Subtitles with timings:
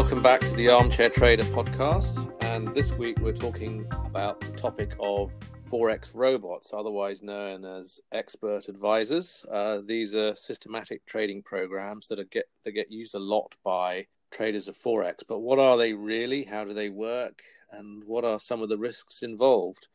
[0.00, 2.32] Welcome back to the Armchair Trader podcast.
[2.44, 5.32] And this week we're talking about the topic of
[5.68, 9.44] Forex robots, otherwise known as expert advisors.
[9.50, 14.06] Uh, these are systematic trading programs that are get that get used a lot by
[14.30, 15.24] traders of Forex.
[15.26, 16.44] But what are they really?
[16.44, 17.42] How do they work?
[17.72, 19.88] And what are some of the risks involved?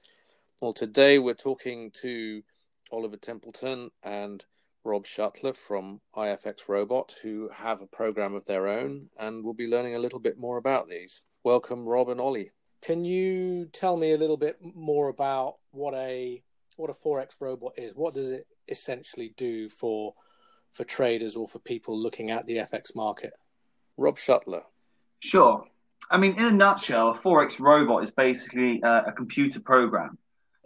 [0.61, 2.43] Well, today we're talking to
[2.91, 4.43] Oliver Templeton and
[4.85, 9.67] Rob Shutler from IFX Robot, who have a program of their own, and we'll be
[9.67, 11.21] learning a little bit more about these.
[11.43, 12.51] Welcome, Rob and Ollie.
[12.81, 16.43] Can you tell me a little bit more about what a
[16.75, 17.95] what a forex robot is?
[17.95, 20.15] What does it essentially do for
[20.73, 23.31] for traders or for people looking at the FX market?
[23.95, 24.63] Rob Shutler.
[25.19, 25.63] Sure.
[26.11, 30.17] I mean, in a nutshell, a forex robot is basically a, a computer program.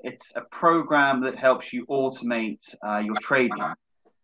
[0.03, 3.73] It's a program that helps you automate uh, your trading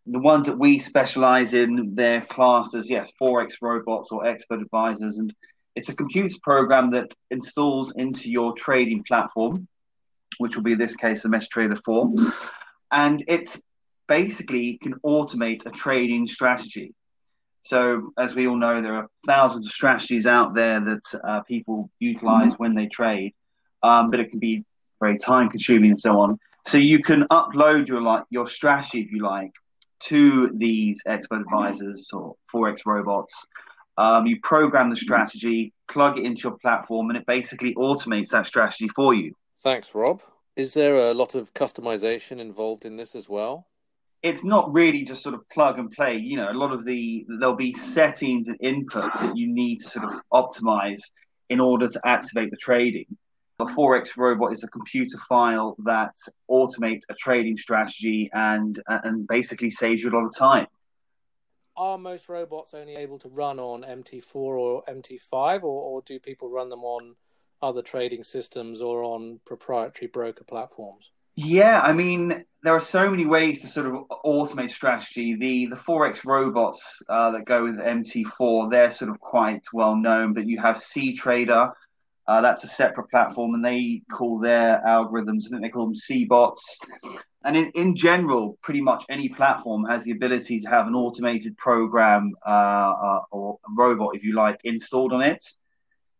[0.06, 5.18] the ones that we specialize in, they're classed as yes, forex robots or expert advisors,
[5.18, 5.32] and
[5.74, 9.66] it's a computer program that installs into your trading platform,
[10.38, 12.12] which will be in this case the MetaTrader 4,
[12.92, 13.60] and it's
[14.06, 16.94] basically can automate a trading strategy.
[17.62, 21.90] So, as we all know, there are thousands of strategies out there that uh, people
[21.98, 22.62] utilize mm-hmm.
[22.62, 23.32] when they trade,
[23.82, 24.64] um, but it can be
[25.00, 26.38] very time consuming and so on.
[26.66, 29.52] So you can upload your like your strategy if you like
[30.04, 33.46] to these expert advisors or forex robots.
[33.96, 38.46] Um, you program the strategy, plug it into your platform, and it basically automates that
[38.46, 39.32] strategy for you.
[39.62, 40.20] Thanks, Rob.
[40.56, 43.66] Is there a lot of customization involved in this as well?
[44.22, 46.16] It's not really just sort of plug and play.
[46.16, 49.90] You know, a lot of the there'll be settings and inputs that you need to
[49.90, 51.00] sort of optimize
[51.50, 53.06] in order to activate the trading.
[53.60, 56.16] A Forex robot is a computer file that
[56.50, 60.66] automates a trading strategy and and basically saves you a lot of time.
[61.76, 66.48] Are most robots only able to run on MT4 or MT5, or, or do people
[66.48, 67.16] run them on
[67.62, 71.10] other trading systems or on proprietary broker platforms?
[71.36, 73.94] Yeah, I mean, there are so many ways to sort of
[74.24, 75.34] automate strategy.
[75.34, 80.32] The the forex robots uh, that go with MT4, they're sort of quite well known.
[80.32, 81.72] But you have CTrader,
[82.26, 85.46] uh, that's a separate platform, and they call their algorithms.
[85.46, 86.78] I think they call them C-bots.
[87.44, 91.58] And in, in general, pretty much any platform has the ability to have an automated
[91.58, 95.44] program uh, uh, or robot, if you like, installed on it.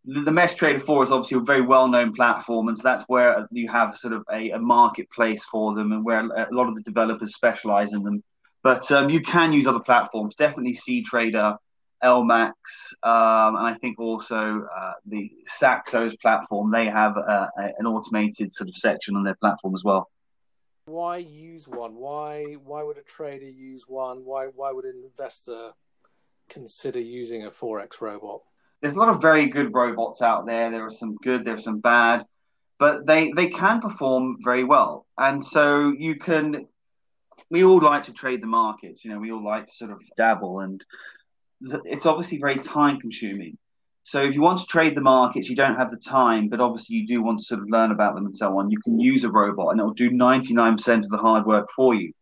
[0.04, 3.70] The, the MetaTrader 4 is obviously a very well-known platform, and so that's where you
[3.70, 7.34] have sort of a, a marketplace for them, and where a lot of the developers
[7.34, 8.22] specialize in them.
[8.62, 10.34] But um, you can use other platforms.
[10.34, 11.56] Definitely CTrader
[12.04, 12.52] LMAX,
[13.02, 16.70] um, and I think also uh, the Saxo's platform.
[16.70, 20.10] They have uh, an automated sort of section on their platform as well.
[20.86, 21.94] Why use one?
[21.94, 24.24] Why why would a trader use one?
[24.24, 25.72] Why why would an investor
[26.50, 28.42] consider using a forex robot?
[28.82, 30.70] There's a lot of very good robots out there.
[30.70, 32.26] There are some good, there are some bad,
[32.78, 35.06] but they they can perform very well.
[35.16, 36.66] And so you can.
[37.50, 39.04] We all like to trade the markets.
[39.04, 40.84] You know, we all like to sort of dabble and
[41.60, 43.58] it's obviously very time consuming.
[44.02, 46.96] So if you want to trade the markets, you don't have the time, but obviously
[46.96, 48.70] you do want to sort of learn about them and so on.
[48.70, 51.94] You can use a robot and it will do 99% of the hard work for
[51.94, 52.12] you.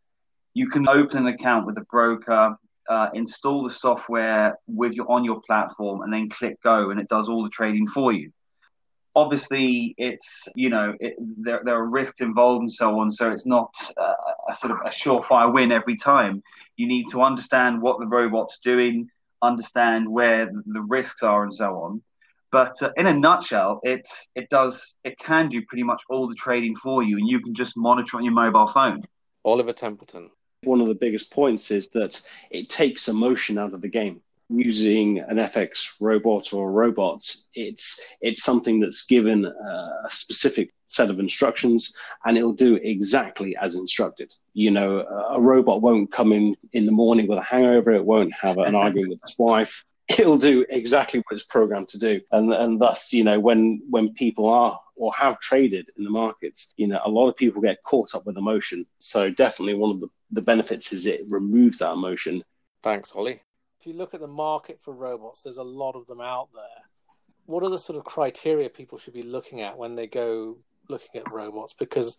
[0.54, 2.56] You can open an account with a broker,
[2.88, 7.08] uh, install the software with your on your platform, and then click go, and it
[7.08, 8.30] does all the trading for you.
[9.14, 13.46] Obviously, it's you know it, there there are risks involved and so on, so it's
[13.46, 14.12] not uh,
[14.50, 16.42] a sort of a surefire win every time.
[16.76, 19.08] You need to understand what the robot's doing
[19.42, 22.02] understand where the risks are and so on.
[22.50, 26.34] But uh, in a nutshell, it's it does it can do pretty much all the
[26.34, 29.02] trading for you, and you can just monitor on your mobile phone.
[29.44, 30.30] Oliver Templeton.
[30.64, 32.20] One of the biggest points is that
[32.50, 34.20] it takes emotion out of the game.
[34.52, 41.10] Using an FX robot or a robot, it's it's something that's given a specific set
[41.10, 44.32] of instructions and it'll do exactly as instructed.
[44.52, 45.00] You know,
[45.30, 47.92] a robot won't come in in the morning with a hangover.
[47.92, 49.84] It won't have an argument with its wife.
[50.08, 52.20] It'll do exactly what it's programmed to do.
[52.32, 56.74] And, and thus, you know, when, when people are or have traded in the markets,
[56.76, 58.84] you know, a lot of people get caught up with emotion.
[58.98, 62.44] So definitely one of the, the benefits is it removes that emotion.
[62.82, 63.40] Thanks, Ollie.
[63.82, 66.84] If you look at the market for robots, there's a lot of them out there.
[67.46, 70.58] What are the sort of criteria people should be looking at when they go
[70.88, 72.16] looking at robots because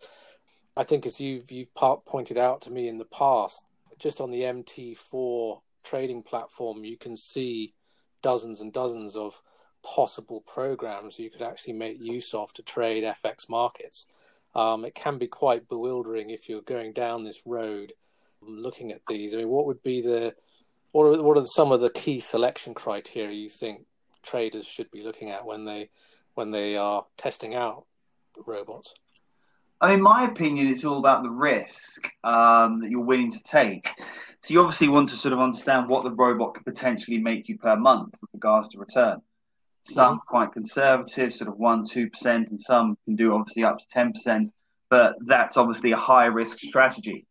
[0.76, 3.62] I think as you've you've pointed out to me in the past,
[3.98, 7.72] just on the MT4 trading platform, you can see
[8.20, 9.40] dozens and dozens of
[9.82, 14.06] possible programs you could actually make use of to trade FX markets.
[14.54, 17.94] Um, it can be quite bewildering if you're going down this road
[18.42, 19.32] looking at these.
[19.32, 20.34] I mean, what would be the
[20.94, 23.80] what are what are some of the key selection criteria you think
[24.22, 25.90] traders should be looking at when they
[26.34, 27.84] when they are testing out
[28.46, 28.94] robots?
[29.80, 33.90] I mean, my opinion, it's all about the risk um, that you're willing to take.
[34.40, 37.58] So you obviously want to sort of understand what the robot could potentially make you
[37.58, 39.20] per month with regards to return.
[39.82, 40.28] Some mm-hmm.
[40.28, 44.12] quite conservative, sort of one, two percent, and some can do obviously up to ten
[44.12, 44.52] percent.
[44.90, 47.26] But that's obviously a high risk strategy.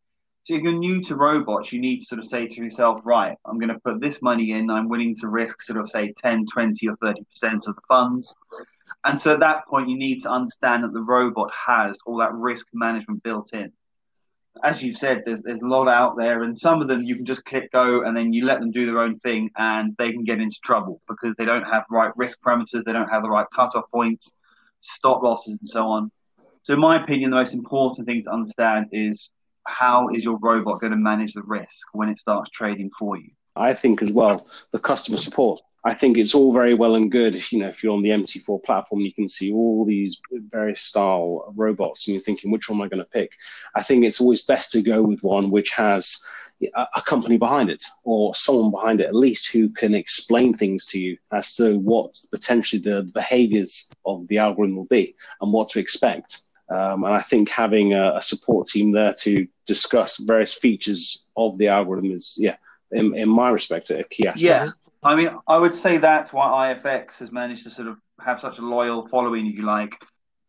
[0.45, 3.37] So if you're new to robots, you need to sort of say to yourself, right,
[3.45, 4.69] I'm going to put this money in.
[4.69, 7.15] I'm willing to risk sort of say 10, 20 or 30%
[7.65, 8.35] of the funds.
[9.05, 12.33] And so at that point, you need to understand that the robot has all that
[12.33, 13.71] risk management built in.
[14.61, 17.25] As you've said, there's, there's a lot out there, and some of them you can
[17.25, 20.25] just click go and then you let them do their own thing and they can
[20.25, 23.47] get into trouble because they don't have right risk parameters, they don't have the right
[23.55, 24.33] cutoff points,
[24.81, 26.11] stop losses, and so on.
[26.63, 29.31] So, in my opinion, the most important thing to understand is
[29.65, 33.29] how is your robot going to manage the risk when it starts trading for you?
[33.55, 35.61] I think as well, the customer support.
[35.85, 37.51] I think it's all very well and good.
[37.51, 41.53] You know, if you're on the MT4 platform, you can see all these various style
[41.55, 43.31] robots, and you're thinking, which one am I going to pick?
[43.75, 46.21] I think it's always best to go with one which has
[46.75, 50.99] a, company behind it, or someone behind it at least, who can explain things to
[50.99, 55.79] you as to what potentially the behaviors of the algorithm will be and what to
[55.79, 56.41] expect.
[56.73, 61.57] Um, and I think having a, a, support team there to discuss various features of
[61.59, 62.55] the algorithm is, yeah,
[62.91, 64.41] in, in my respect, a key aspect.
[64.41, 64.69] Yeah,
[65.03, 68.57] I mean, I would say that's why IFX has managed to sort of have such
[68.57, 69.93] a loyal following, if you like.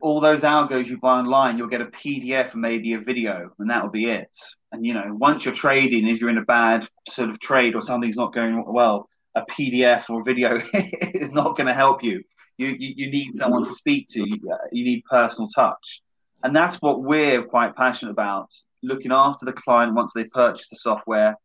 [0.01, 3.69] All those algos you buy online, you'll get a PDF and maybe a video, and
[3.69, 4.35] that'll be it.
[4.73, 7.83] And you know, once you're trading, if you're in a bad sort of trade or
[7.83, 12.23] something's not going well, a PDF or video is not going to help you.
[12.57, 12.95] You, you.
[12.97, 14.21] you need someone to speak to.
[14.21, 14.39] You,
[14.73, 16.03] you need personal touch.
[16.45, 18.53] And that's what we're quite passionate about
[18.83, 21.37] looking after the client once they purchase the software,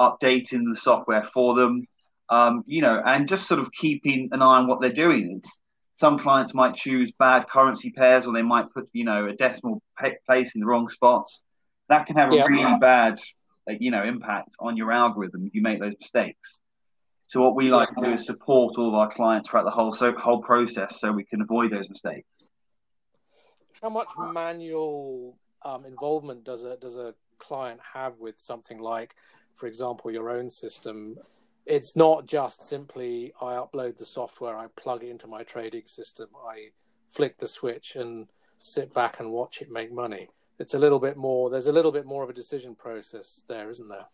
[0.00, 1.86] updating the software for them,
[2.28, 5.38] um, you know, and just sort of keeping an eye on what they're doing.
[5.38, 5.60] It's,
[5.94, 9.80] some clients might choose bad currency pairs or they might put, you know, a decimal
[10.26, 11.40] place in the wrong spots.
[11.88, 12.46] That can have a yeah.
[12.46, 13.20] really bad,
[13.68, 16.60] you know, impact on your algorithm if you make those mistakes.
[17.28, 19.92] So what we like to do is support all of our clients throughout the whole
[19.92, 22.26] so, whole process so we can avoid those mistakes
[23.82, 29.14] how much manual um, involvement does a does a client have with something like,
[29.54, 31.16] for example, your own system?
[31.66, 36.28] It's not just simply I upload the software, I plug it into my trading system,
[36.48, 36.70] I
[37.10, 38.26] flick the switch and
[38.62, 40.28] sit back and watch it make money.
[40.58, 41.50] It's a little bit more.
[41.50, 44.08] There's a little bit more of a decision process there, isn't there?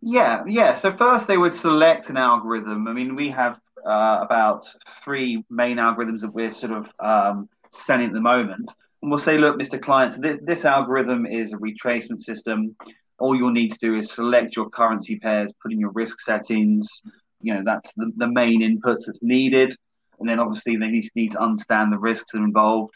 [0.00, 0.74] Yeah, yeah.
[0.74, 2.86] So first they would select an algorithm.
[2.86, 4.66] I mean, we have uh, about
[5.02, 8.70] three main algorithms that we're sort of um, selling at the moment
[9.02, 9.80] we'll say, look, Mr.
[9.80, 12.76] Client, this, this algorithm is a retracement system.
[13.18, 17.02] All you'll need to do is select your currency pairs, put in your risk settings.
[17.40, 19.74] You know, that's the, the main inputs that's needed.
[20.18, 22.94] And then obviously they need, need to understand the risks that are involved.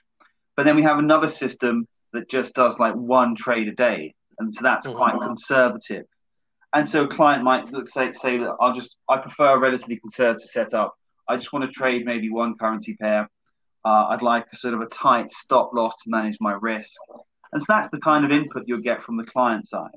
[0.57, 4.15] But then we have another system that just does like one trade a day.
[4.39, 4.97] And so that's mm-hmm.
[4.97, 6.05] quite conservative.
[6.75, 9.97] And so a client might look, say, say that I'll just, I prefer a relatively
[9.97, 10.95] conservative setup.
[11.29, 13.29] I just want to trade maybe one currency pair
[13.85, 16.99] uh, I'd like a sort of a tight stop loss to manage my risk.
[17.53, 19.91] And so that's the kind of input you'll get from the client side.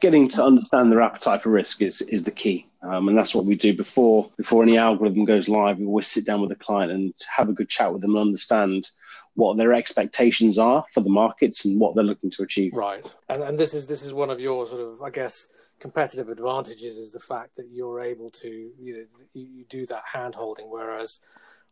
[0.00, 2.66] Getting to understand their appetite for risk is, is the key.
[2.82, 5.78] Um, and that's what we do before before any algorithm goes live.
[5.78, 8.20] We always sit down with the client and have a good chat with them and
[8.20, 8.88] understand
[9.34, 12.72] what their expectations are for the markets and what they're looking to achieve.
[12.74, 15.48] Right, and and this is this is one of your sort of I guess
[15.80, 20.04] competitive advantages is the fact that you're able to you know you, you do that
[20.12, 21.18] hand holding, whereas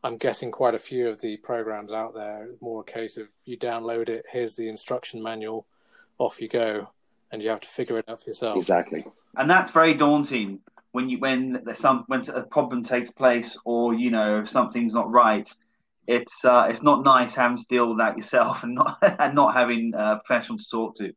[0.05, 3.57] I'm guessing quite a few of the programs out there more a case of you
[3.57, 5.67] download it, here's the instruction manual,
[6.19, 6.91] off you go,
[7.33, 8.57] and you have to figure it out for yourself.
[8.57, 9.05] Exactly,
[9.37, 10.61] and that's very daunting
[10.93, 14.93] when you when there's some when a problem takes place or you know if something's
[14.93, 15.51] not right.
[16.07, 19.55] It's uh, it's not nice having to deal with that yourself and not and not
[19.55, 21.15] having a professional to talk to.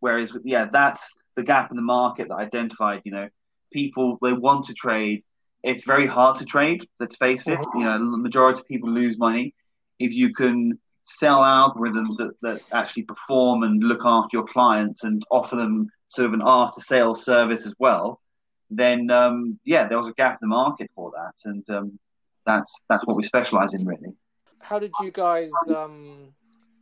[0.00, 3.02] Whereas yeah, that's the gap in the market that I identified.
[3.04, 3.28] You know,
[3.72, 5.22] people they want to trade
[5.66, 6.88] it's very hard to trade.
[7.00, 7.58] Let's face it.
[7.74, 9.52] You know, the majority of people lose money.
[9.98, 15.24] If you can sell algorithms that, that actually perform and look after your clients and
[15.28, 18.20] offer them sort of an after sales service as well,
[18.70, 21.98] then um, yeah, there was a gap in the market for that, and um,
[22.44, 24.14] that's that's what we specialize in really.
[24.60, 26.32] How did you guys um,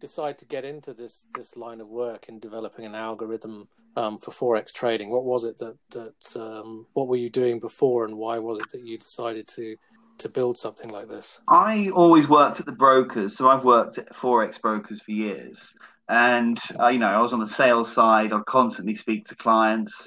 [0.05, 4.31] decide to get into this this line of work in developing an algorithm um, for
[4.31, 5.09] forex trading?
[5.09, 8.69] What was it that that um, what were you doing before, and why was it
[8.73, 9.77] that you decided to
[10.19, 11.41] to build something like this?
[11.49, 15.73] I always worked at the brokers, so I've worked at forex brokers for years,
[16.09, 18.33] and uh, you know I was on the sales side.
[18.33, 20.07] I'd constantly speak to clients,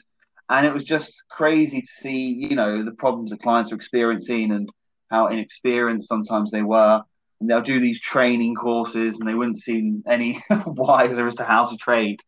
[0.49, 4.51] and it was just crazy to see you know the problems the clients are experiencing
[4.51, 4.69] and
[5.09, 7.01] how inexperienced sometimes they were.
[7.39, 11.67] And they'll do these training courses and they wouldn't seem any wiser as to how
[11.67, 12.21] to trade.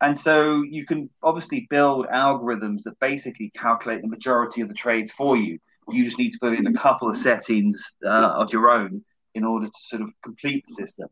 [0.00, 5.10] And so you can obviously build algorithms that basically calculate the majority of the trades
[5.10, 5.58] for you.
[5.88, 9.04] You just need to put in a couple of settings uh, of your own
[9.34, 11.08] in order to sort of complete the system.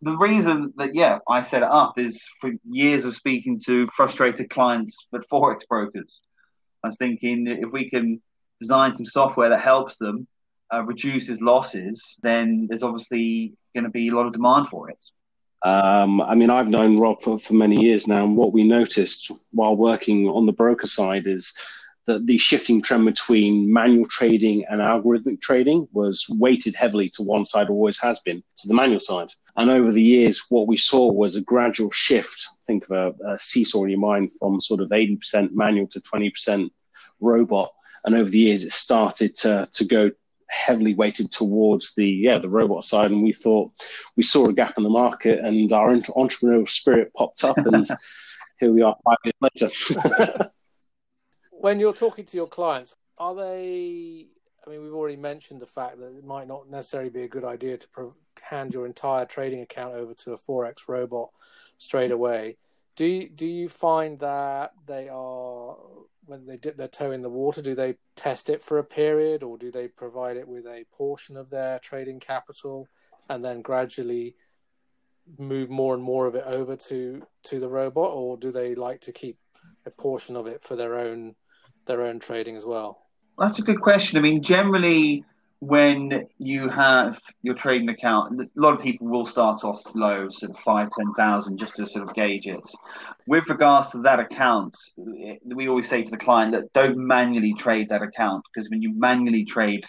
[0.00, 4.50] The reason that, yeah, I set it up is for years of speaking to frustrated
[4.50, 6.22] clients at Forex brokers.
[6.82, 8.20] I was thinking if we can
[8.60, 10.26] design some software that helps them
[10.72, 15.04] uh, reduces losses, then there's obviously going to be a lot of demand for it.
[15.64, 19.30] Um, I mean, I've known Rob for, for many years now, and what we noticed
[19.52, 21.56] while working on the broker side is
[22.06, 27.46] that the shifting trend between manual trading and algorithmic trading was weighted heavily to one
[27.46, 29.28] side, always has been, to the manual side.
[29.56, 32.48] And over the years, what we saw was a gradual shift.
[32.66, 36.70] Think of a, a seesaw in your mind from sort of 80% manual to 20%
[37.20, 37.72] robot.
[38.04, 40.10] And over the years, it started to, to go
[40.52, 43.72] heavily weighted towards the yeah the robot side and we thought
[44.16, 47.88] we saw a gap in the market and our entrepreneurial spirit popped up and
[48.60, 50.50] here we are five years later
[51.62, 54.26] when you're talking to your clients, are they?
[54.66, 57.44] I mean, we've already mentioned the fact that it might not necessarily be a good
[57.44, 61.30] idea to hand your entire trading account over to a forex robot
[61.78, 62.56] straight away.
[62.96, 65.76] Do you, do you find that they are
[66.26, 67.62] when they dip their toe in the water?
[67.62, 71.36] Do they test it for a period, or do they provide it with a portion
[71.36, 72.88] of their trading capital
[73.28, 74.36] and then gradually
[75.38, 79.00] move more and more of it over to to the robot, or do they like
[79.02, 79.38] to keep
[79.86, 81.34] a portion of it for their own
[81.86, 83.06] their own trading as well?
[83.38, 84.18] That's a good question.
[84.18, 85.24] I mean, generally,
[85.62, 90.50] when you have your trading account, a lot of people will start off low, sort
[90.50, 92.68] of five, ten thousand, just to sort of gauge it.
[93.28, 97.90] With regards to that account, we always say to the client that don't manually trade
[97.90, 99.86] that account because when you manually trade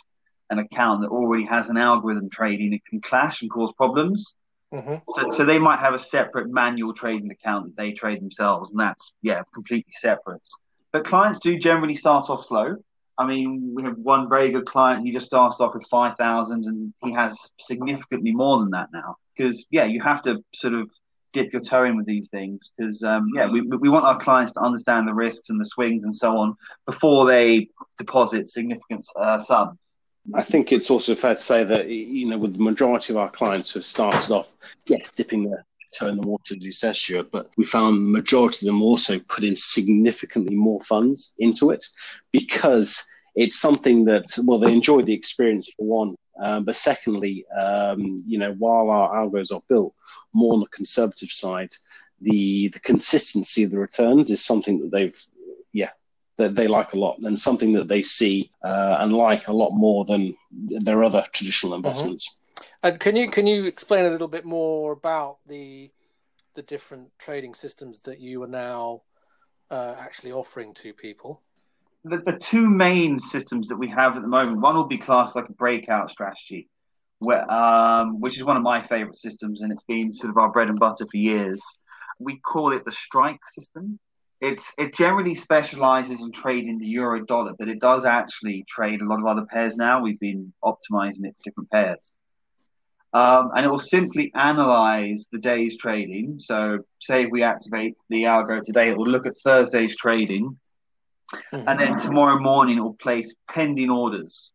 [0.52, 4.36] an account that already has an algorithm trading, it can clash and cause problems.
[4.72, 4.98] Mm-hmm.
[5.16, 8.80] So, so they might have a separate manual trading account that they trade themselves, and
[8.80, 10.48] that's yeah, completely separate.
[10.92, 12.76] But clients do generally start off slow.
[13.18, 15.06] I mean, we have one very good client.
[15.06, 19.18] He just starts off with five thousand, and he has significantly more than that now.
[19.36, 20.90] Because yeah, you have to sort of
[21.32, 22.72] dip your toe in with these things.
[22.78, 26.06] Because um, yeah, we we want our clients to understand the risks and the swings
[26.06, 26.56] and so on
[26.86, 27.68] before they
[27.98, 29.78] deposit significant uh, sums.
[30.34, 33.30] I think it's also fair to say that you know, with the majority of our
[33.30, 34.52] clients who have started off,
[34.86, 35.66] yes, dipping their
[35.98, 39.20] toe in the water, as said, Stuart, but we found the majority of them also
[39.20, 41.86] put in significantly more funds into it
[42.32, 46.16] because it's something that, well, they enjoy the experience for one.
[46.42, 49.94] Um, but secondly, um, you know, while our algos are built
[50.34, 51.72] more on the conservative side,
[52.22, 55.22] the the consistency of the returns is something that they've,
[55.74, 55.92] yeah,
[56.38, 59.72] that they like a lot, and something that they see uh, and like a lot
[59.72, 61.86] more than their other traditional mm-hmm.
[61.86, 62.30] investments.
[62.30, 62.43] Mm-hmm.
[62.84, 65.90] And can you can you explain a little bit more about the
[66.54, 69.02] the different trading systems that you are now
[69.72, 71.42] uh, actually offering to people?
[72.04, 75.38] The, the two main systems that we have at the moment, one will be classed
[75.38, 76.70] like a breakout strategy,
[77.20, 80.52] where, um, which is one of my favorite systems, and it's been sort of our
[80.52, 81.64] bread and butter for years.
[82.20, 83.98] We call it the strike system.
[84.42, 89.06] It's it generally specializes in trading the euro dollar, but it does actually trade a
[89.06, 90.02] lot of other pairs now.
[90.02, 92.12] We've been optimizing it for different pairs.
[93.14, 96.38] Um, and it will simply analyze the day's trading.
[96.40, 100.58] So, say if we activate the algo today, it will look at Thursday's trading,
[101.32, 101.68] mm-hmm.
[101.68, 104.52] and then tomorrow morning it will place pending orders.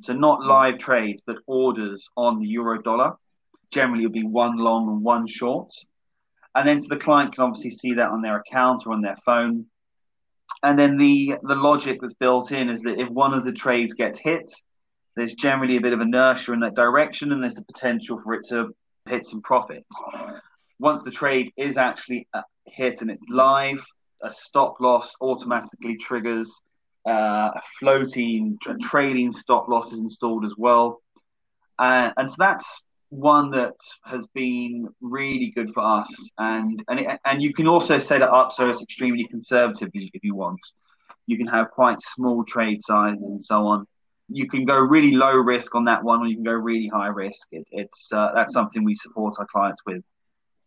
[0.00, 3.12] So, not live trades, but orders on the euro dollar.
[3.70, 5.70] Generally, it'll be one long and one short.
[6.56, 9.16] And then so the client can obviously see that on their account or on their
[9.24, 9.66] phone.
[10.62, 13.94] And then the the logic that's built in is that if one of the trades
[13.94, 14.50] gets hit,
[15.16, 18.46] there's generally a bit of inertia in that direction, and there's a potential for it
[18.48, 18.74] to
[19.08, 19.88] hit some profits.
[20.78, 23.84] Once the trade is actually uh, hit and it's live,
[24.22, 26.62] a stop loss automatically triggers.
[27.08, 31.00] Uh, a floating tra- trading stop loss is installed as well,
[31.78, 33.74] uh, and so that's one that
[34.04, 36.30] has been really good for us.
[36.36, 40.22] And and it, and you can also set it up so it's extremely conservative if
[40.22, 40.60] you want.
[41.26, 43.86] You can have quite small trade sizes and so on
[44.30, 47.08] you can go really low risk on that one, or you can go really high
[47.08, 47.48] risk.
[47.52, 50.02] It, it's uh, that's something we support our clients with.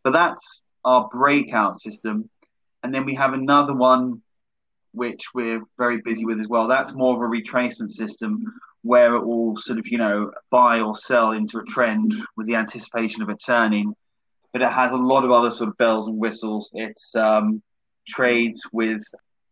[0.03, 2.29] But that's our breakout system,
[2.83, 4.21] and then we have another one
[4.91, 6.67] which we're very busy with as well.
[6.67, 8.43] That's more of a retracement system
[8.83, 12.55] where it will sort of you know buy or sell into a trend with the
[12.55, 13.93] anticipation of it turning.
[14.51, 16.69] But it has a lot of other sort of bells and whistles.
[16.73, 17.63] It's um,
[18.07, 19.01] trades with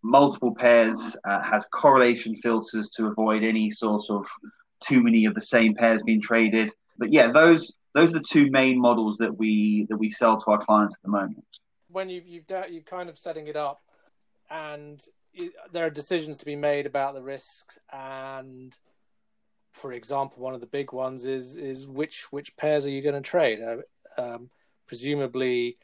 [0.03, 4.27] multiple pairs, uh, has correlation filters to avoid any sort of
[4.81, 6.71] too many of the same pairs being traded.
[6.97, 10.51] But yeah, those those are the two main models that we that we sell to
[10.51, 11.45] our clients at the moment.
[11.89, 13.81] When you've you've you've kind of setting it up,
[14.49, 15.03] and
[15.71, 18.77] there are decisions to be made about the risks and
[19.71, 23.15] for example one of the big ones is is which which pairs are you going
[23.15, 24.49] to trade uh, um,
[24.87, 25.77] presumably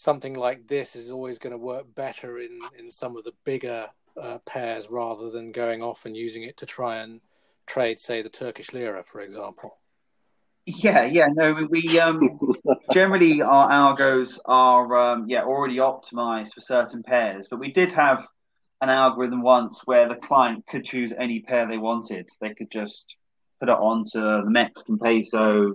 [0.00, 3.86] something like this is always going to work better in in some of the bigger
[4.20, 7.20] uh, pairs rather than going off and using it to try and
[7.66, 9.76] trade say the turkish lira for example
[10.64, 12.40] yeah yeah no we um
[12.92, 18.26] generally our algos are um, yeah already optimized for certain pairs but we did have
[18.80, 22.28] an algorithm once where the client could choose any pair they wanted.
[22.40, 23.16] They could just
[23.60, 25.74] put it onto the Mexican peso,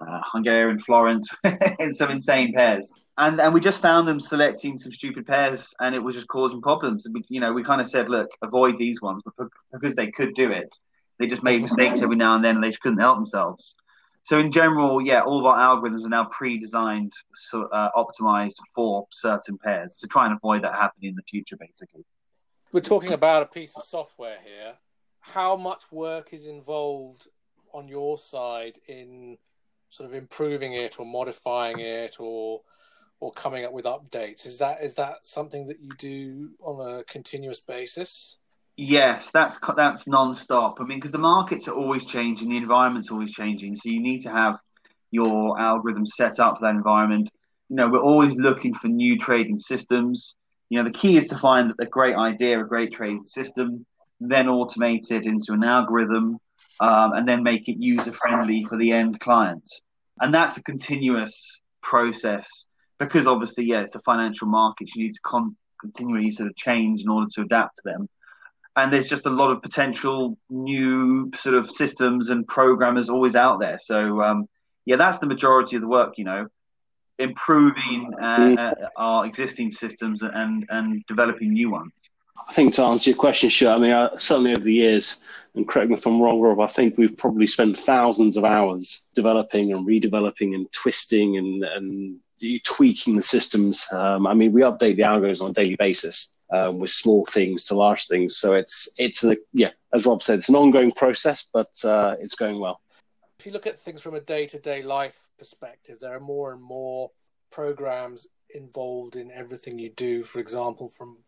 [0.00, 1.28] uh, Hungarian florins,
[1.80, 2.90] in some insane pairs.
[3.18, 6.62] And and we just found them selecting some stupid pairs, and it was just causing
[6.62, 7.06] problems.
[7.12, 10.34] We, you know, we kind of said, look, avoid these ones, but because they could
[10.34, 10.74] do it,
[11.18, 13.76] they just made mistakes every now and then, and they just couldn't help themselves.
[14.22, 19.06] So in general, yeah, all of our algorithms are now pre-designed, so, uh, optimized for
[19.10, 22.04] certain pairs to try and avoid that happening in the future, basically
[22.72, 24.74] we're talking about a piece of software here.
[25.20, 27.28] How much work is involved
[27.72, 29.38] on your side in
[29.90, 32.60] sort of improving it or modifying it or
[33.20, 34.46] or coming up with updates?
[34.46, 38.38] Is that is that something that you do on a continuous basis?
[38.76, 40.80] Yes, that's that's non-stop.
[40.80, 44.20] I mean, because the markets are always changing, the environment's always changing, so you need
[44.22, 44.56] to have
[45.10, 47.28] your algorithm set up for that environment.
[47.68, 50.36] You know, we're always looking for new trading systems
[50.68, 53.86] you know, the key is to find a great idea, a great trading system,
[54.20, 56.38] then automate it into an algorithm,
[56.80, 59.64] um, and then make it user friendly for the end client.
[60.20, 62.66] And that's a continuous process
[62.98, 64.94] because obviously, yeah, it's a financial market.
[64.94, 68.08] You need to con- continually sort of change in order to adapt to them.
[68.76, 73.58] And there's just a lot of potential new sort of systems and programmers always out
[73.58, 73.78] there.
[73.80, 74.48] So, um,
[74.84, 76.48] yeah, that's the majority of the work, you know
[77.18, 81.92] improving uh, uh, our existing systems and and developing new ones.
[82.48, 83.72] I think to answer your question, sure.
[83.72, 86.60] I mean, uh, certainly over the years, and correct me if I'm wrong, Rob.
[86.60, 92.20] I think we've probably spent thousands of hours developing and redeveloping and twisting and and
[92.64, 93.86] tweaking the systems.
[93.92, 96.34] Um, I mean, we update the algos on a daily basis.
[96.50, 100.38] Um, with small things to large things, so it's it's a yeah, as Rob said,
[100.38, 102.80] it's an ongoing process, but uh, it's going well.
[103.38, 106.00] If you look at things from a day to day life perspective.
[106.00, 107.10] There are more and more
[107.50, 110.24] programs involved in everything you do.
[110.24, 111.18] For example, from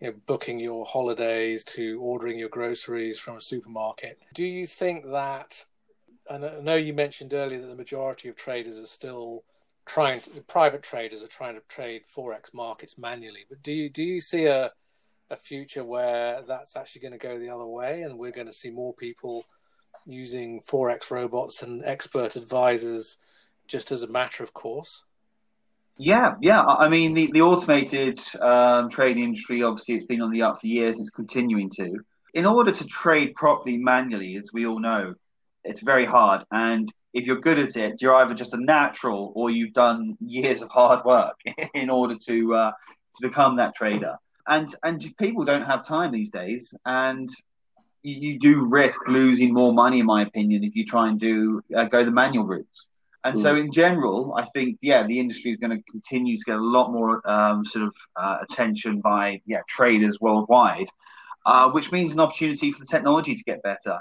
[0.00, 4.18] you know, booking your holidays to ordering your groceries from a supermarket.
[4.32, 5.64] Do you think that?
[6.30, 9.44] And I know you mentioned earlier that the majority of traders are still
[9.86, 13.46] trying to, the private traders are trying to trade forex markets manually.
[13.48, 14.72] But do you do you see a
[15.30, 18.52] a future where that's actually going to go the other way, and we're going to
[18.52, 19.44] see more people
[20.06, 23.16] using forex robots and expert advisors
[23.66, 25.02] just as a matter of course?
[25.98, 26.62] Yeah, yeah.
[26.62, 30.66] I mean, the, the automated um, trading industry, obviously, it's been on the up for
[30.66, 30.96] years.
[30.96, 32.00] and It's continuing to.
[32.34, 35.14] In order to trade properly manually, as we all know,
[35.64, 36.44] it's very hard.
[36.50, 40.60] And if you're good at it, you're either just a natural or you've done years
[40.60, 41.40] of hard work
[41.74, 42.72] in order to uh,
[43.14, 44.16] to become that trader.
[44.46, 47.28] And and people don't have time these days, and
[48.02, 51.62] you, you do risk losing more money, in my opinion, if you try and do
[51.74, 52.88] uh, go the manual routes.
[53.24, 53.42] And mm.
[53.42, 56.62] so, in general, I think yeah, the industry is going to continue to get a
[56.62, 60.88] lot more um, sort of uh, attention by yeah traders worldwide,
[61.46, 64.00] uh, which means an opportunity for the technology to get better.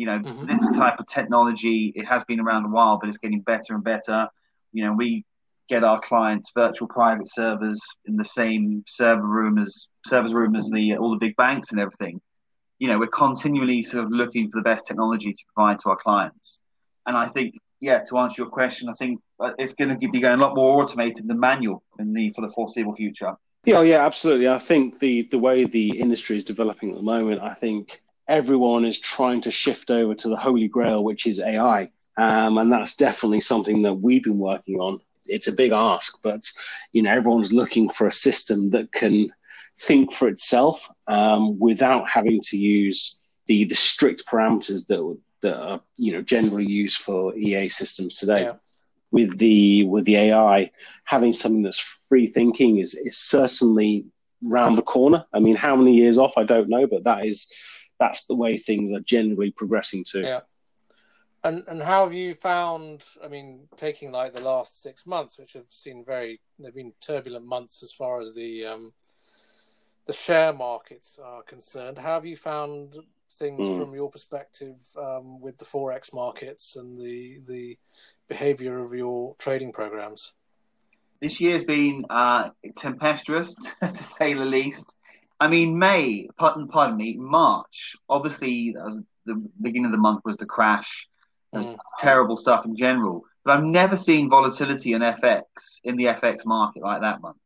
[0.00, 0.46] You know, mm-hmm.
[0.46, 3.84] this type of technology it has been around a while, but it's getting better and
[3.84, 4.28] better.
[4.72, 5.26] You know, we
[5.68, 10.70] get our clients virtual private servers in the same server room as servers room as
[10.70, 12.18] the all the big banks and everything.
[12.78, 15.96] You know, we're continually sort of looking for the best technology to provide to our
[15.96, 16.62] clients.
[17.04, 20.18] And I think yeah, to answer your question, I think uh, it's going to be
[20.18, 23.34] going a lot more automated than manual in the for the foreseeable future.
[23.66, 24.48] Yeah, yeah, absolutely.
[24.48, 28.00] I think the the way the industry is developing at the moment, I think
[28.30, 32.72] everyone is trying to shift over to the holy grail, which is AI, um, and
[32.72, 35.00] that's definitely something that we've been working on.
[35.26, 36.48] It's a big ask, but
[36.92, 39.32] you know, everyone's looking for a system that can
[39.80, 45.80] think for itself um, without having to use the the strict parameters that that are
[45.96, 48.42] you know generally used for EA systems today.
[48.42, 48.54] Yeah.
[49.10, 50.70] With the with the AI,
[51.04, 54.06] having something that's free thinking is is certainly
[54.40, 55.26] round the corner.
[55.32, 56.34] I mean, how many years off?
[56.36, 57.52] I don't know, but that is
[58.00, 60.22] that's the way things are generally progressing to.
[60.22, 60.40] Yeah.
[61.44, 63.04] And and how have you found?
[63.24, 67.46] I mean, taking like the last six months, which have seen very they've been turbulent
[67.46, 68.92] months as far as the um,
[70.06, 71.96] the share markets are concerned.
[71.96, 72.98] How have you found
[73.38, 73.78] things mm.
[73.78, 77.78] from your perspective um, with the forex markets and the the
[78.28, 80.32] behavior of your trading programs?
[81.20, 84.94] This year's been uh, tempestuous, to say the least.
[85.40, 87.96] I mean, May, pardon, pardon me, March.
[88.08, 88.76] Obviously,
[89.24, 91.08] the beginning of the month was the crash.
[91.54, 91.76] Mm.
[91.98, 93.24] terrible stuff in general.
[93.44, 95.42] But I've never seen volatility in FX
[95.82, 97.38] in the FX market like that month.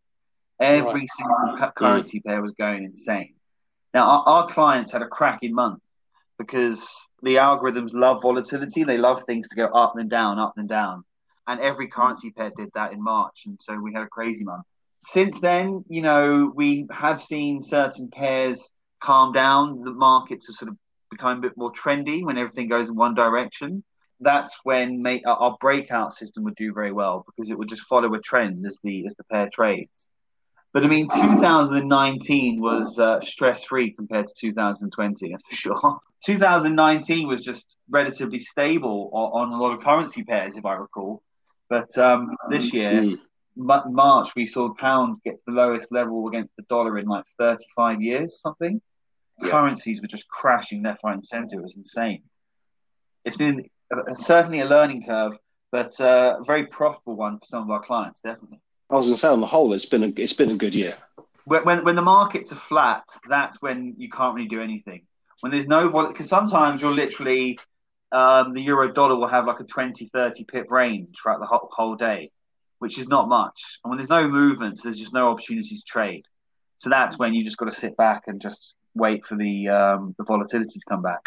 [0.60, 1.08] Every right.
[1.16, 3.34] single currency pair was going insane.
[3.92, 5.82] Now, our, our, clients had a cracking month
[6.38, 8.84] because the algorithms love volatility.
[8.84, 11.04] They love things to go up and down, up and down.
[11.46, 13.44] And every currency pair did that in March.
[13.46, 14.66] And so we had a crazy month.
[15.04, 19.82] Since then, you know, we have seen certain pairs calm down.
[19.82, 20.78] The markets have sort of
[21.10, 23.84] become a bit more trendy when everything goes in one direction.
[24.20, 28.20] That's when our breakout system would do very well because it would just follow a
[28.20, 30.08] trend as the as the pair trades.
[30.72, 36.00] But I mean, 2019 was uh, stress free compared to 2020, that's for sure.
[36.26, 41.22] 2019 was just relatively stable on, on a lot of currency pairs, if I recall.
[41.68, 43.18] But um, this year, mm.
[43.56, 48.02] March, we saw pound get to the lowest level against the dollar in like 35
[48.02, 48.80] years or something.
[49.40, 49.50] Yeah.
[49.50, 51.58] Currencies were just crashing left, right, and center.
[51.58, 52.22] It was insane.
[53.24, 53.64] It's been
[54.16, 55.38] certainly a learning curve,
[55.72, 58.60] but uh, a very profitable one for some of our clients, definitely.
[58.90, 60.74] I was going to say, on the whole, it's been a it's been a good
[60.74, 60.96] year.
[61.46, 65.02] When, when, when the markets are flat, that's when you can't really do anything.
[65.40, 67.58] When there's no because sometimes you're literally
[68.12, 71.68] um, the euro dollar will have like a 20, 30 pip range throughout the whole,
[71.72, 72.30] whole day,
[72.78, 73.80] which is not much.
[73.82, 76.26] And when there's no movements, there's just no opportunity to trade.
[76.78, 80.14] So that's when you just got to sit back and just wait for the um,
[80.18, 81.20] the volatility to come back.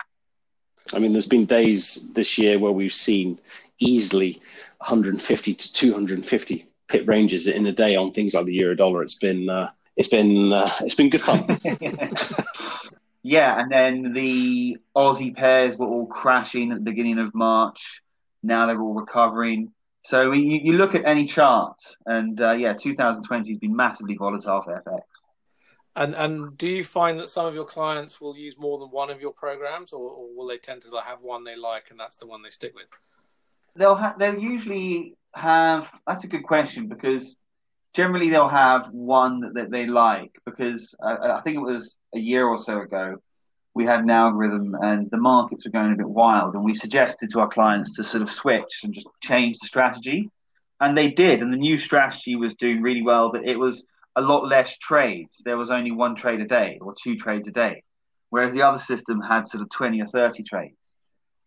[0.93, 3.39] I mean, there's been days this year where we've seen
[3.79, 4.41] easily
[4.79, 9.03] 150 to 250 pip ranges in a day on things like the euro dollar.
[9.03, 11.59] It's been uh, it's been uh, it's been good fun.
[13.23, 18.01] yeah, and then the Aussie pairs were all crashing at the beginning of March.
[18.43, 19.73] Now they're all recovering.
[20.07, 24.61] So you, you look at any chart, and uh, yeah, 2020 has been massively volatile
[24.61, 25.01] for FX.
[25.97, 29.09] And and do you find that some of your clients will use more than one
[29.09, 32.15] of your programs, or, or will they tend to have one they like and that's
[32.15, 32.87] the one they stick with?
[33.75, 35.91] They'll ha- they'll usually have?
[36.07, 37.35] That's a good question because
[37.93, 42.59] generally they'll have one that they like because I think it was a year or
[42.59, 43.17] so ago
[43.77, 47.29] we had an algorithm and the markets were going a bit wild and we suggested
[47.29, 50.29] to our clients to sort of switch and just change the strategy
[50.81, 53.85] and they did and the new strategy was doing really well but it was
[54.15, 55.43] a lot less trades.
[55.45, 57.83] There was only one trade a day or two trades a day
[58.31, 60.75] whereas the other system had sort of 20 or 30 trades.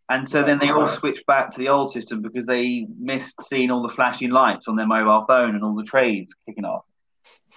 [0.09, 3.71] And so then they all switched back to the old system because they missed seeing
[3.71, 6.85] all the flashing lights on their mobile phone and all the trades kicking off.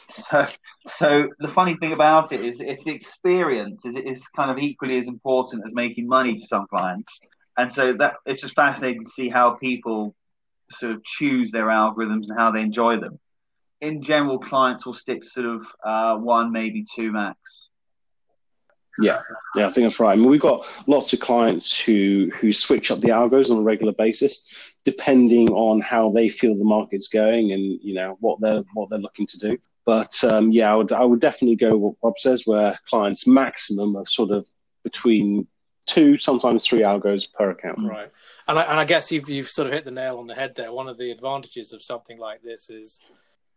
[0.08, 0.47] So,
[0.88, 4.97] so the funny thing about it is, it's the experience is is kind of equally
[4.97, 7.19] as important as making money to some clients.
[7.58, 10.15] And so that it's just fascinating to see how people
[10.71, 13.19] sort of choose their algorithms and how they enjoy them.
[13.82, 17.69] In general, clients will stick sort of uh, one, maybe two max.
[18.99, 19.21] Yeah,
[19.56, 20.13] yeah, I think that's right.
[20.13, 23.62] I mean, we've got lots of clients who who switch up the algos on a
[23.62, 24.47] regular basis,
[24.86, 28.99] depending on how they feel the market's going and you know what they're what they're
[28.99, 29.58] looking to do.
[29.86, 33.95] But um, yeah, I would I would definitely go what Rob says, where clients maximum
[33.95, 34.47] of sort of
[34.84, 35.47] between
[35.88, 37.79] two, sometimes three algos per account.
[37.82, 38.12] Right,
[38.47, 40.53] and I, and I guess you've you've sort of hit the nail on the head
[40.56, 40.71] there.
[40.71, 43.01] One of the advantages of something like this is,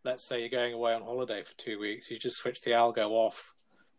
[0.03, 3.11] let's say you're going away on holiday for two weeks, you just switch the algo
[3.11, 3.53] off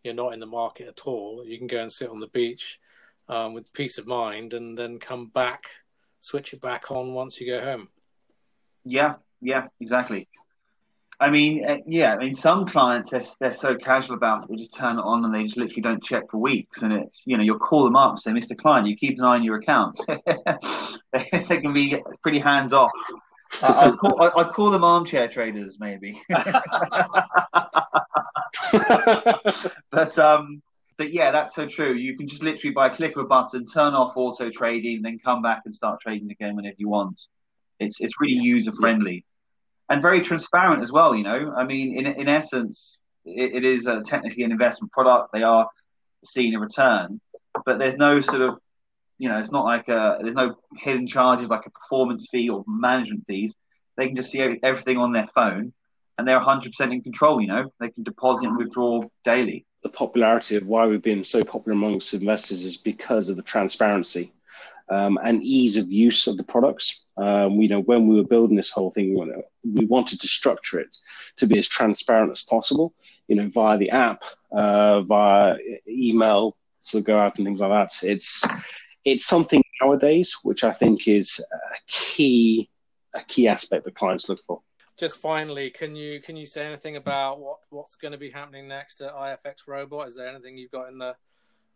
[0.07, 2.79] you're not in the market at all, you can go and sit on the beach
[3.29, 5.65] um, with peace of mind, and then come back,
[6.21, 7.89] switch it back on once you go home.
[8.85, 10.29] Yeah, yeah, exactly.
[11.19, 14.55] I mean, uh, yeah, I mean, some clients they're, they're so casual about it, they
[14.55, 16.83] just turn it on and they just literally don't check for weeks.
[16.83, 18.55] And it's you know you'll call them up and say, Mr.
[18.57, 20.21] Klein, you keep an eye on your accounts." they,
[21.31, 22.91] they, can be pretty hands off.
[23.61, 26.21] Uh, I, call, I, I call them armchair traders, maybe.
[29.91, 30.61] but um,
[30.97, 31.93] but yeah, that's so true.
[31.93, 35.19] You can just literally by a click of a button turn off auto trading, then
[35.23, 37.27] come back and start trading again whenever you want.
[37.79, 39.25] It's it's really user friendly
[39.89, 41.15] and very transparent as well.
[41.15, 45.31] You know, I mean, in in essence, it, it is a, technically an investment product.
[45.33, 45.69] They are
[46.23, 47.21] seeing a return,
[47.65, 48.59] but there's no sort of
[49.19, 52.63] you know, it's not like a, there's no hidden charges like a performance fee or
[52.67, 53.55] management fees.
[53.95, 55.73] They can just see everything on their phone
[56.17, 59.65] and they're 100% in control, you know, they can deposit and withdraw daily.
[59.83, 64.33] The popularity of why we've been so popular amongst investors is because of the transparency
[64.89, 67.05] um, and ease of use of the products.
[67.17, 69.15] Um, you know, when we were building this whole thing,
[69.63, 70.95] we wanted to structure it
[71.37, 72.93] to be as transparent as possible,
[73.27, 75.55] you know, via the app, uh, via
[75.87, 78.07] email, to go out and things like that.
[78.07, 78.45] It's
[79.03, 82.69] it's something nowadays which I think is a key
[83.13, 84.61] a key aspect that clients look for.
[84.97, 88.67] Just finally, can you can you say anything about what, what's going to be happening
[88.67, 90.07] next at IFX Robot?
[90.07, 91.15] Is there anything you've got in the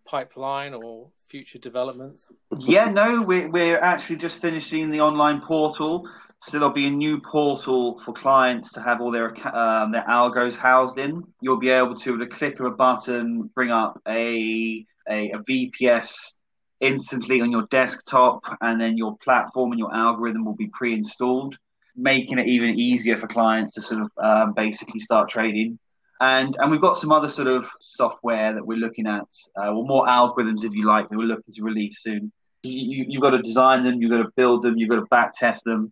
[0.06, 2.28] pipeline or future developments?
[2.58, 6.10] Yeah, no, we're we're actually just finishing the online portal.
[6.44, 10.56] So there'll be a new portal for clients to have all their um, their algos
[10.56, 11.24] housed in.
[11.40, 15.38] You'll be able to, with a click of a button, bring up a, a, a
[15.48, 16.34] VPS
[16.80, 21.60] instantly on your desktop, and then your platform and your algorithm will be pre-installed,
[21.96, 25.80] making it even easier for clients to sort of um, basically start trading.
[26.20, 29.28] And and we've got some other sort of software that we're looking at,
[29.58, 32.32] uh, or more algorithms, if you like, that we're looking to release soon.
[32.64, 35.34] You, you've got to design them, you've got to build them, you've got to back
[35.36, 35.92] test them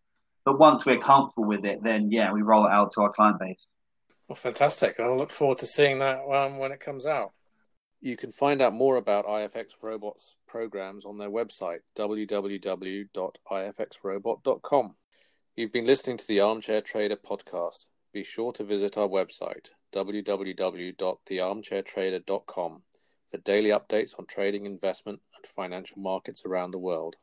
[0.50, 3.40] but once we're comfortable with it, then yeah, we roll it out to our client
[3.40, 3.68] base.
[4.28, 5.00] Well, fantastic.
[5.00, 7.34] I look forward to seeing that um, when it comes out.
[8.02, 14.96] You can find out more about IFX Robots programs on their website, www.ifxrobot.com.
[15.60, 17.88] You've been listening to the Armchair Trader podcast.
[18.14, 22.82] Be sure to visit our website, www.thearmchairtrader.com,
[23.30, 27.18] for daily updates on trading, investment, and financial markets around the world.